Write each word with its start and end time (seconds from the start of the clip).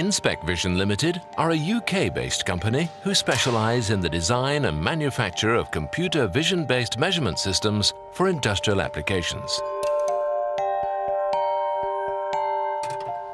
Inspec 0.00 0.42
Vision 0.44 0.78
Limited 0.78 1.20
are 1.36 1.50
a 1.50 1.72
UK-based 1.76 2.46
company 2.46 2.88
who 3.02 3.14
specialise 3.14 3.90
in 3.90 4.00
the 4.00 4.08
design 4.08 4.64
and 4.64 4.82
manufacture 4.82 5.54
of 5.54 5.70
computer 5.70 6.26
vision-based 6.26 6.96
measurement 6.96 7.38
systems 7.38 7.92
for 8.12 8.26
industrial 8.26 8.80
applications. 8.80 9.60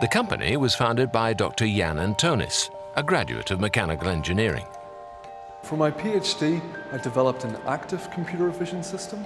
The 0.00 0.08
company 0.10 0.56
was 0.56 0.74
founded 0.74 1.12
by 1.12 1.34
Dr. 1.34 1.68
Jan 1.68 1.98
Antonis, 1.98 2.70
a 2.96 3.02
graduate 3.04 3.52
of 3.52 3.60
mechanical 3.60 4.08
engineering. 4.08 4.66
For 5.62 5.76
my 5.76 5.92
PhD, 5.92 6.60
I 6.92 6.96
developed 6.96 7.44
an 7.44 7.56
active 7.68 8.10
computer 8.10 8.48
vision 8.48 8.82
system. 8.82 9.24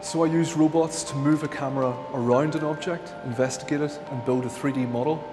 So 0.00 0.24
I 0.24 0.26
used 0.26 0.56
robots 0.56 1.04
to 1.04 1.14
move 1.14 1.44
a 1.44 1.48
camera 1.48 1.94
around 2.12 2.56
an 2.56 2.64
object, 2.64 3.14
investigate 3.24 3.80
it 3.80 3.96
and 4.10 4.24
build 4.24 4.44
a 4.44 4.48
3D 4.48 4.90
model 4.90 5.24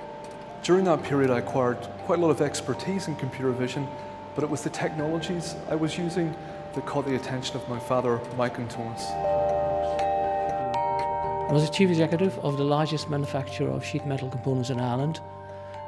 during 0.63 0.85
that 0.85 1.01
period, 1.03 1.31
I 1.31 1.39
acquired 1.39 1.77
quite 2.05 2.19
a 2.19 2.21
lot 2.21 2.29
of 2.29 2.41
expertise 2.41 3.07
in 3.07 3.15
computer 3.15 3.51
vision, 3.51 3.87
but 4.35 4.43
it 4.43 4.49
was 4.49 4.61
the 4.61 4.69
technologies 4.69 5.55
I 5.69 5.75
was 5.75 5.97
using 5.97 6.35
that 6.73 6.85
caught 6.85 7.05
the 7.05 7.15
attention 7.15 7.55
of 7.55 7.67
my 7.67 7.79
father, 7.79 8.19
Mike 8.37 8.57
Antonis. 8.57 9.01
I 11.49 11.53
was 11.53 11.67
a 11.67 11.71
chief 11.71 11.89
executive 11.89 12.37
of 12.39 12.57
the 12.57 12.63
largest 12.63 13.09
manufacturer 13.09 13.69
of 13.69 13.83
sheet 13.83 14.05
metal 14.05 14.29
components 14.29 14.69
in 14.69 14.79
Ireland. 14.79 15.19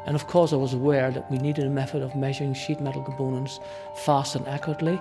And 0.06 0.16
of 0.16 0.28
course, 0.28 0.52
I 0.52 0.58
was 0.58 0.74
aware 0.74 1.12
that 1.12 1.32
we 1.32 1.38
needed 1.38 1.66
a 1.66 1.70
method 1.70 2.02
of 2.02 2.16
measuring 2.16 2.54
sheet 2.54 2.82
metal 2.82 3.02
components 3.02 3.62
fast 3.96 4.36
and 4.36 4.46
accurately. 4.48 5.00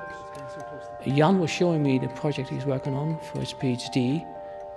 Jan 1.04 1.40
was 1.40 1.50
showing 1.50 1.82
me 1.82 1.98
the 1.98 2.08
project 2.08 2.50
he's 2.50 2.66
working 2.66 2.94
on 2.94 3.18
for 3.18 3.40
his 3.40 3.52
PhD, 3.52 4.24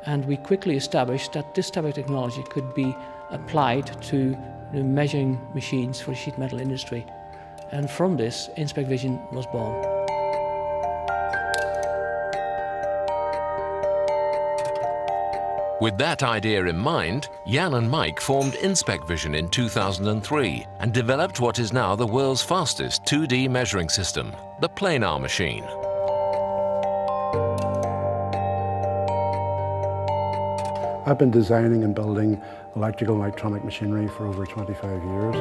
and 0.07 0.25
we 0.25 0.37
quickly 0.37 0.75
established 0.75 1.33
that 1.33 1.53
this 1.53 1.69
type 1.69 1.83
of 1.83 1.93
technology 1.93 2.41
could 2.49 2.73
be 2.73 2.95
applied 3.31 4.01
to 4.03 4.37
the 4.73 4.83
measuring 4.83 5.39
machines 5.53 5.99
for 6.01 6.11
the 6.11 6.17
sheet 6.17 6.37
metal 6.37 6.59
industry. 6.59 7.05
And 7.71 7.89
from 7.89 8.17
this, 8.17 8.49
Inspec 8.57 8.87
Vision 8.87 9.19
was 9.31 9.45
born. 9.47 9.95
With 15.81 15.97
that 15.97 16.23
idea 16.23 16.65
in 16.65 16.77
mind, 16.77 17.27
Jan 17.45 17.73
and 17.73 17.89
Mike 17.89 18.21
formed 18.21 18.53
Inspec 18.53 19.05
Vision 19.07 19.35
in 19.35 19.49
2003 19.49 20.65
and 20.79 20.93
developed 20.93 21.41
what 21.41 21.59
is 21.59 21.73
now 21.73 21.95
the 21.95 22.07
world's 22.07 22.41
fastest 22.41 23.03
2D 23.03 23.49
measuring 23.49 23.89
system, 23.89 24.33
the 24.61 24.69
planar 24.69 25.19
machine. 25.19 25.65
I've 31.07 31.19
been 31.19 31.29
designing 31.29 31.83
and 31.83 31.93
building 31.93 32.41
electrical 32.75 33.13
and 33.13 33.23
electronic 33.23 33.63
machinery 33.63 34.07
for 34.07 34.25
over 34.25 34.43
25 34.43 35.03
years. 35.03 35.35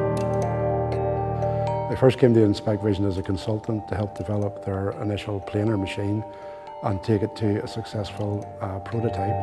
I 1.91 1.97
first 1.99 2.19
came 2.19 2.35
to 2.35 2.41
Inspec 2.41 2.85
Vision 2.85 3.07
as 3.07 3.17
a 3.17 3.23
consultant 3.23 3.89
to 3.89 3.95
help 3.95 4.15
develop 4.15 4.63
their 4.67 4.91
initial 5.01 5.41
planar 5.41 5.81
machine 5.81 6.23
and 6.83 7.03
take 7.03 7.23
it 7.23 7.35
to 7.37 7.63
a 7.65 7.67
successful 7.67 8.47
uh, 8.61 8.79
prototype. 8.81 9.43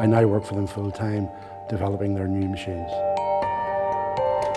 I 0.00 0.06
now 0.06 0.26
work 0.26 0.44
for 0.44 0.56
them 0.56 0.66
full-time 0.66 1.28
developing 1.68 2.16
their 2.16 2.26
new 2.26 2.48
machines. 2.48 2.90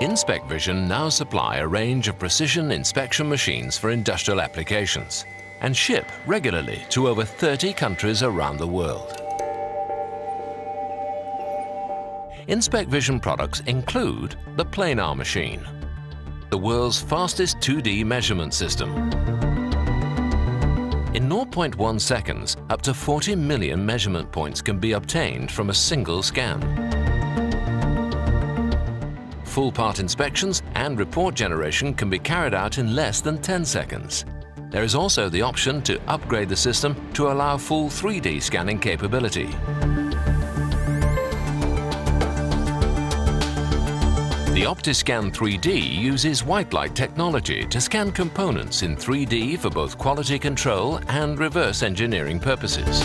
Inspec 0.01 0.47
Vision 0.49 0.87
now 0.87 1.09
supply 1.09 1.57
a 1.57 1.67
range 1.67 2.07
of 2.07 2.17
precision 2.17 2.71
inspection 2.71 3.29
machines 3.29 3.77
for 3.77 3.91
industrial 3.91 4.41
applications 4.41 5.23
and 5.61 5.77
ship 5.77 6.07
regularly 6.25 6.81
to 6.89 7.07
over 7.07 7.23
30 7.23 7.73
countries 7.73 8.23
around 8.23 8.57
the 8.57 8.67
world. 8.67 9.26
Inspec 12.47 12.87
Vision 12.87 13.19
products 13.19 13.59
include 13.67 14.37
the 14.55 14.63
Planar 14.63 15.17
machine, 15.17 15.67
the 16.49 16.57
world's 16.57 17.01
fastest 17.01 17.57
2D 17.57 18.05
measurement 18.05 18.53
system. 18.53 18.89
In 21.13 21.27
0.1 21.27 21.99
seconds, 21.99 22.55
up 22.69 22.81
to 22.83 22.93
40 22.93 23.35
million 23.35 23.85
measurement 23.85 24.31
points 24.31 24.61
can 24.61 24.79
be 24.79 24.93
obtained 24.93 25.51
from 25.51 25.69
a 25.69 25.73
single 25.73 26.23
scan. 26.23 26.61
Full 29.43 29.73
part 29.73 29.99
inspections 29.99 30.63
and 30.75 30.97
report 30.97 31.35
generation 31.35 31.93
can 31.93 32.09
be 32.09 32.19
carried 32.19 32.53
out 32.53 32.77
in 32.77 32.95
less 32.95 33.19
than 33.19 33.41
10 33.41 33.65
seconds. 33.65 34.23
There 34.69 34.83
is 34.83 34.95
also 34.95 35.27
the 35.27 35.41
option 35.41 35.81
to 35.81 35.99
upgrade 36.07 36.47
the 36.47 36.55
system 36.55 36.95
to 37.11 37.29
allow 37.29 37.57
full 37.57 37.89
3D 37.89 38.41
scanning 38.41 38.79
capability. 38.79 39.49
The 44.57 44.63
OptiScan 44.63 45.31
3D 45.31 45.99
uses 45.99 46.43
white 46.43 46.73
light 46.73 46.95
technology 46.95 47.63
to 47.67 47.79
scan 47.79 48.11
components 48.11 48.81
in 48.81 48.95
3D 48.95 49.59
for 49.59 49.69
both 49.69 49.99
quality 49.99 50.39
control 50.39 50.99
and 51.09 51.37
reverse 51.37 51.83
engineering 51.83 52.39
purposes. 52.39 53.01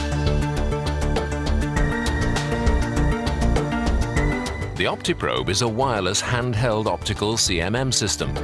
The 4.77 4.87
OptiProbe 4.87 5.51
is 5.51 5.61
a 5.61 5.69
wireless 5.69 6.23
handheld 6.23 6.87
optical 6.87 7.35
CMM 7.35 7.93
system. 7.93 8.34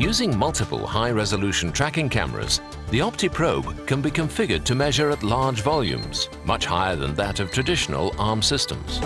Using 0.00 0.36
multiple 0.36 0.84
high-resolution 0.84 1.70
tracking 1.70 2.08
cameras, 2.08 2.60
the 2.90 2.98
OptiProbe 2.98 3.86
can 3.86 4.02
be 4.02 4.10
configured 4.10 4.64
to 4.64 4.74
measure 4.74 5.10
at 5.10 5.22
large 5.22 5.60
volumes, 5.60 6.28
much 6.44 6.66
higher 6.66 6.96
than 6.96 7.14
that 7.14 7.38
of 7.38 7.52
traditional 7.52 8.12
ARM 8.18 8.42
systems. 8.42 9.00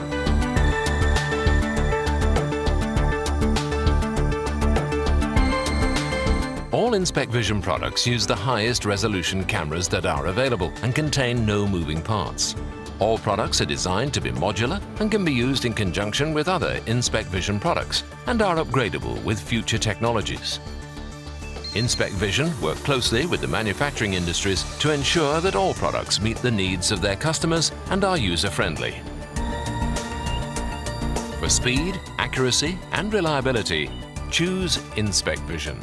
All 6.93 6.99
Inspec 6.99 7.29
Vision 7.31 7.63
products 7.63 8.07
use 8.07 8.27
the 8.27 8.37
highest 8.37 8.85
resolution 8.85 9.45
cameras 9.45 9.89
that 9.89 10.05
are 10.05 10.27
available 10.27 10.71
and 10.83 10.95
contain 10.95 11.47
no 11.47 11.67
moving 11.67 12.03
parts. 12.03 12.55
All 12.99 13.17
products 13.17 13.63
are 13.63 13.65
designed 13.65 14.13
to 14.13 14.21
be 14.21 14.31
modular 14.31 14.79
and 15.01 15.11
can 15.11 15.25
be 15.25 15.33
used 15.33 15.65
in 15.65 15.73
conjunction 15.73 16.35
with 16.35 16.49
other 16.49 16.81
Inspec 16.81 17.25
Vision 17.25 17.59
products 17.59 18.05
and 18.27 18.43
are 18.43 18.57
upgradable 18.57 19.25
with 19.25 19.41
future 19.41 19.79
technologies. 19.79 20.61
Inspec 21.73 22.11
Vision 22.11 22.53
work 22.61 22.77
closely 22.85 23.25
with 23.25 23.41
the 23.41 23.49
manufacturing 23.49 24.13
industries 24.13 24.63
to 24.79 24.93
ensure 24.93 25.41
that 25.41 25.57
all 25.57 25.73
products 25.73 26.21
meet 26.21 26.37
the 26.37 26.51
needs 26.51 26.93
of 26.93 27.01
their 27.01 27.17
customers 27.17 27.73
and 27.89 28.05
are 28.05 28.19
user-friendly. 28.19 29.01
For 31.41 31.49
speed, 31.49 31.99
accuracy 32.19 32.79
and 32.93 33.15
reliability, 33.15 33.91
choose 34.31 34.77
Inspec 34.97 35.39
Vision. 35.47 35.81